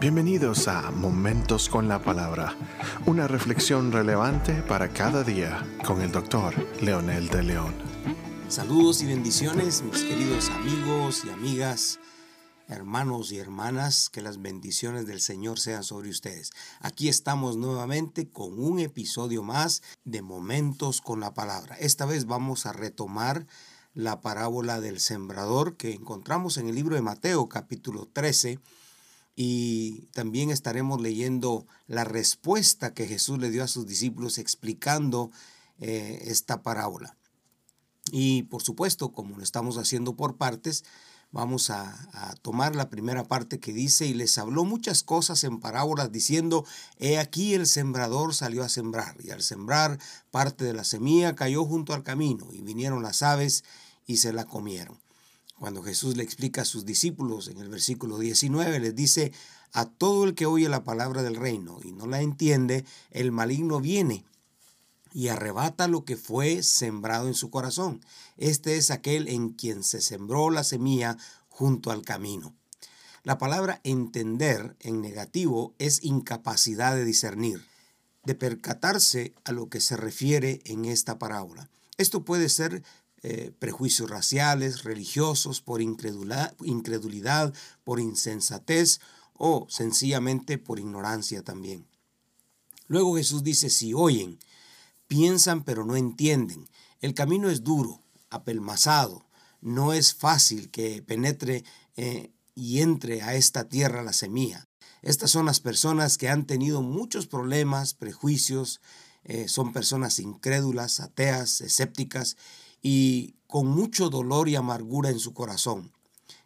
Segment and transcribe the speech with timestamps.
[0.00, 2.56] Bienvenidos a Momentos con la Palabra,
[3.04, 7.74] una reflexión relevante para cada día con el doctor Leonel de León.
[8.48, 12.00] Saludos y bendiciones, mis queridos amigos y amigas,
[12.66, 16.52] hermanos y hermanas, que las bendiciones del Señor sean sobre ustedes.
[16.80, 21.76] Aquí estamos nuevamente con un episodio más de Momentos con la Palabra.
[21.78, 23.46] Esta vez vamos a retomar
[23.92, 28.60] la parábola del sembrador que encontramos en el libro de Mateo capítulo 13
[29.42, 35.30] y también estaremos leyendo la respuesta que Jesús le dio a sus discípulos explicando
[35.78, 37.16] eh, esta parábola.
[38.12, 40.84] Y por supuesto, como lo estamos haciendo por partes,
[41.30, 45.58] vamos a, a, tomar la primera parte que dice, y les habló muchas cosas en
[45.58, 46.66] parábolas diciendo,
[46.98, 49.98] he aquí el sembrador salió a sembrar, y al sembrar
[50.30, 53.64] parte de la semilla cayó junto al camino, y vinieron las aves
[54.06, 54.98] y se la comieron.
[55.60, 59.30] Cuando Jesús le explica a sus discípulos en el versículo 19, les dice,
[59.74, 63.78] a todo el que oye la palabra del reino y no la entiende, el maligno
[63.78, 64.24] viene
[65.12, 68.00] y arrebata lo que fue sembrado en su corazón.
[68.38, 71.18] Este es aquel en quien se sembró la semilla
[71.50, 72.54] junto al camino.
[73.22, 77.66] La palabra entender en negativo es incapacidad de discernir,
[78.24, 81.68] de percatarse a lo que se refiere en esta parábola.
[81.98, 82.82] Esto puede ser
[83.22, 87.54] eh, prejuicios raciales, religiosos, por incredulidad,
[87.84, 89.00] por insensatez
[89.34, 91.86] o sencillamente por ignorancia también.
[92.86, 94.38] Luego Jesús dice, si oyen,
[95.06, 96.68] piensan pero no entienden,
[97.00, 99.26] el camino es duro, apelmazado,
[99.60, 101.64] no es fácil que penetre
[101.96, 104.66] eh, y entre a esta tierra la semilla.
[105.02, 108.80] Estas son las personas que han tenido muchos problemas, prejuicios,
[109.24, 112.36] eh, son personas incrédulas, ateas, escépticas
[112.82, 115.92] y con mucho dolor y amargura en su corazón.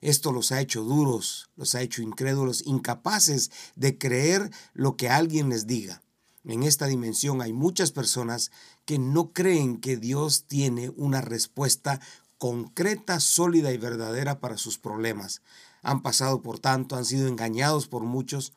[0.00, 5.48] Esto los ha hecho duros, los ha hecho incrédulos, incapaces de creer lo que alguien
[5.48, 6.02] les diga.
[6.44, 8.50] En esta dimensión hay muchas personas
[8.84, 12.00] que no creen que Dios tiene una respuesta
[12.36, 15.40] concreta, sólida y verdadera para sus problemas.
[15.82, 18.52] Han pasado, por tanto, han sido engañados por muchos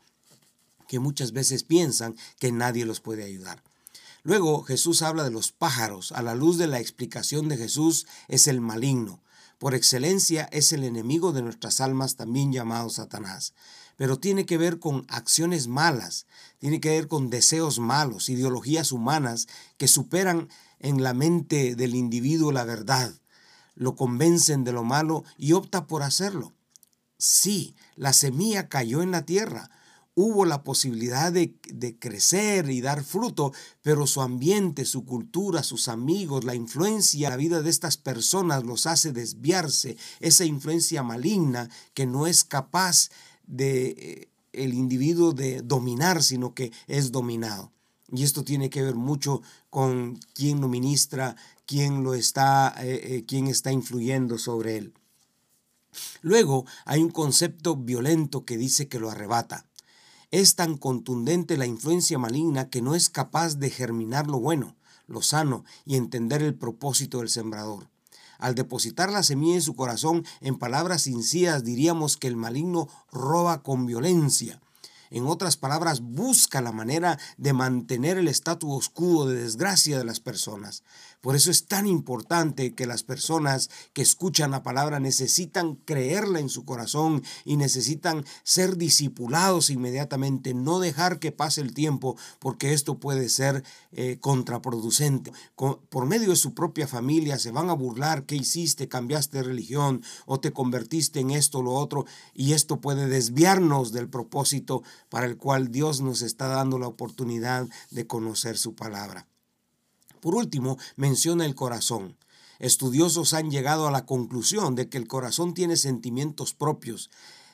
[0.88, 3.64] que muchas veces piensan que nadie los puede ayudar.
[4.28, 6.12] Luego Jesús habla de los pájaros.
[6.12, 9.24] A la luz de la explicación de Jesús es el maligno.
[9.58, 13.54] Por excelencia es el enemigo de nuestras almas, también llamado Satanás.
[13.96, 16.28] Pero tiene que ver con acciones malas,
[16.60, 20.50] tiene que ver con deseos malos, ideologías humanas que superan
[20.80, 23.14] en la mente del individuo la verdad,
[23.76, 26.52] lo convencen de lo malo y opta por hacerlo.
[27.18, 29.72] Sí, la semilla cayó en la tierra,
[30.18, 31.54] hubo la posibilidad de,
[32.00, 37.62] crecer y dar fruto, pero su ambiente, su cultura, sus amigos, la influencia, la vida
[37.62, 43.10] de estas personas los hace desviarse, esa influencia maligna que no es capaz
[43.46, 47.72] de eh, el individuo de dominar, sino que es dominado.
[48.12, 51.36] Y esto tiene que ver mucho con quién lo ministra,
[51.68, 54.94] quién lo está, eh, eh, quién está influyendo sobre él.
[56.22, 59.67] Luego hay un concepto violento que dice que lo arrebata.
[60.30, 64.76] Es tan contundente la influencia maligna que no es capaz de germinar lo bueno,
[65.08, 67.90] lo sano y entender el propósito del sembrador.
[68.38, 73.64] Al depositar la semilla en su corazón, en palabras sencillas diríamos que el maligno roba
[73.64, 74.62] con violencia,
[75.12, 80.20] en otras palabras, busca la manera de mantener el estatus quo de desgracia de las
[80.20, 80.84] personas.
[81.22, 86.48] Por eso es tan importante que las personas que escuchan la palabra necesitan creerla en
[86.48, 93.00] su corazón y necesitan ser discipulados inmediatamente, no dejar que pase el tiempo, porque esto
[93.00, 95.32] puede ser eh, contraproducente.
[95.56, 100.04] por medio de su propia familia se van a burlar qué hiciste, cambiaste de religión
[100.26, 105.26] o te convertiste en esto o lo otro, y esto puede desviarnos del propósito para
[105.26, 109.28] el cual Dios nos está dando la oportunidad de conocer su palabra.
[110.22, 112.18] Por último, menciona el corazón.
[112.60, 117.12] Estudiosos han llegado a la conclusión de que el corazón tiene sentimientos propios,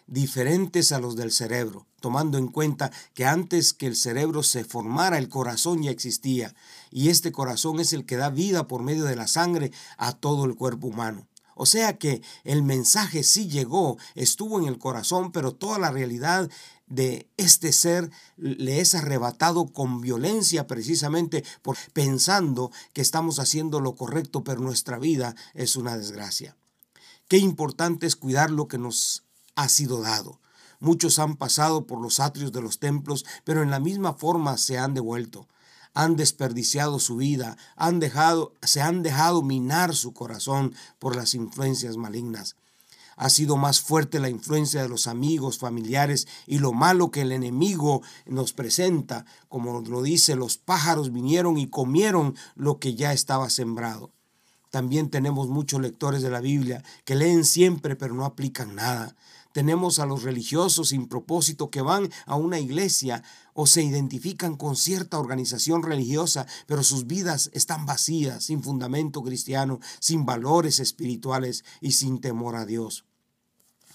[0.08, 5.18] diferentes a los del cerebro, tomando en cuenta que antes que el cerebro se formara
[5.18, 6.56] el corazón ya existía,
[6.92, 10.46] y este corazón es el que da vida por medio de la sangre a todo
[10.46, 11.28] el cuerpo humano.
[11.56, 16.50] O sea que el mensaje sí llegó, estuvo en el corazón, pero toda la realidad
[16.94, 23.96] de este ser le es arrebatado con violencia precisamente por pensando que estamos haciendo lo
[23.96, 26.56] correcto, pero nuestra vida es una desgracia.
[27.28, 29.24] Qué importante es cuidar lo que nos
[29.56, 30.40] ha sido dado.
[30.80, 34.78] Muchos han pasado por los atrios de los templos, pero en la misma forma se
[34.78, 35.48] han devuelto
[35.94, 41.98] han desperdiciado su vida, han dejado, se han dejado minar su corazón por las influencias
[41.98, 42.56] malignas.
[43.16, 47.32] Ha sido más fuerte la influencia de los amigos, familiares y lo malo que el
[47.32, 49.26] enemigo nos presenta.
[49.50, 54.12] Como lo dice, los pájaros vinieron y comieron lo que ya estaba sembrado.
[54.70, 59.16] También tenemos muchos lectores de la Biblia que leen siempre pero no aplican nada.
[59.54, 63.24] Tenemos a los religiosos sin propósito que van a una iglesia
[63.54, 69.80] o se identifican con cierta organización religiosa, pero sus vidas están vacías, sin fundamento cristiano,
[70.00, 73.06] sin valores espirituales y sin temor a Dios.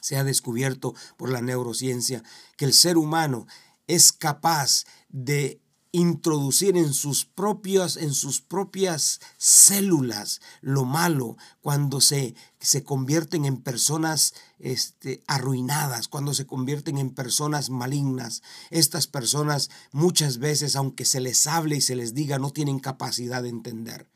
[0.01, 2.23] Se ha descubierto por la neurociencia
[2.57, 3.49] que el ser humano
[3.89, 5.61] es capaz de
[5.93, 13.57] introducir en sus propias en sus propias células lo malo cuando se, se convierten en
[13.57, 18.43] personas este, arruinadas cuando se convierten en personas malignas.
[18.71, 23.43] Estas personas muchas veces aunque se les hable y se les diga no tienen capacidad
[23.43, 24.11] de entender.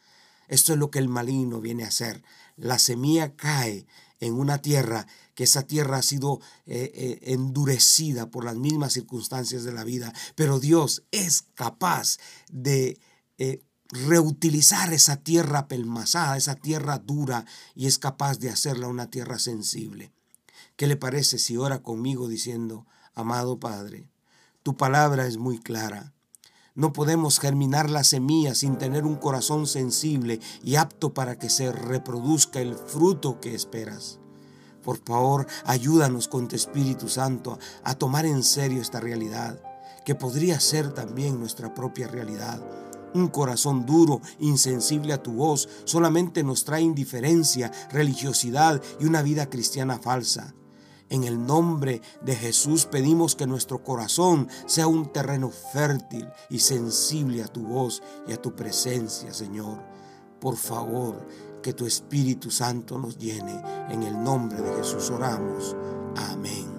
[0.48, 2.22] Esto es lo que el maligno viene a hacer.
[2.56, 3.86] La semilla cae
[4.20, 5.06] en una tierra
[5.42, 10.60] esa tierra ha sido eh, eh, endurecida por las mismas circunstancias de la vida, pero
[10.60, 12.18] Dios es capaz
[12.50, 12.98] de
[13.38, 17.44] eh, reutilizar esa tierra pelmazada, esa tierra dura,
[17.74, 20.12] y es capaz de hacerla una tierra sensible.
[20.76, 24.08] ¿Qué le parece si ora conmigo diciendo, amado Padre,
[24.62, 26.14] tu palabra es muy clara?
[26.74, 31.70] No podemos germinar la semilla sin tener un corazón sensible y apto para que se
[31.70, 34.21] reproduzca el fruto que esperas.
[34.82, 39.62] Por favor, ayúdanos con tu Espíritu Santo a tomar en serio esta realidad,
[40.04, 42.60] que podría ser también nuestra propia realidad.
[43.14, 49.48] Un corazón duro, insensible a tu voz, solamente nos trae indiferencia, religiosidad y una vida
[49.50, 50.54] cristiana falsa.
[51.10, 57.42] En el nombre de Jesús pedimos que nuestro corazón sea un terreno fértil y sensible
[57.42, 59.91] a tu voz y a tu presencia, Señor.
[60.42, 61.24] Por favor,
[61.62, 63.62] que tu Espíritu Santo nos llene.
[63.90, 65.76] En el nombre de Jesús oramos.
[66.16, 66.71] Amén.